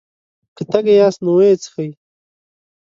که 0.55 0.63
تږي 0.71 0.93
ياست 0.99 1.19
نو 1.25 1.31
ويې 1.37 1.59
څښئ! 1.61 1.89